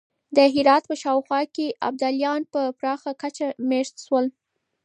[0.35, 4.25] د هرات په شاوخوا کې ابدالیان په پراخه کچه مېشت شول.